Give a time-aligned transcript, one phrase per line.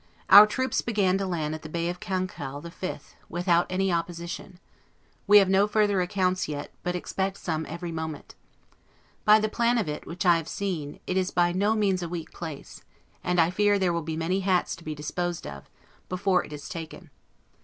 [0.31, 4.59] Our troops began to land at the Bay of Cancale the 5th, without any opposition.
[5.27, 8.33] We have no further accounts yet, but expect some every moment.
[9.25, 12.09] By the plan of it, which I have seen, it is by no means a
[12.09, 12.81] weak place;
[13.23, 15.69] and I fear there will be many hats to be disposed of,
[16.09, 17.11] before it is taken.